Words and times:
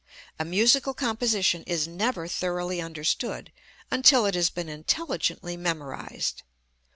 A 0.39 0.45
musical 0.45 0.95
composition 0.95 1.61
is 1.67 1.87
never 1.87 2.27
thoroughly 2.27 2.81
understood 2.81 3.51
until 3.91 4.25
it 4.25 4.33
has 4.33 4.49
been 4.49 4.67
intelligently 4.67 5.55
memorized. 5.55 6.41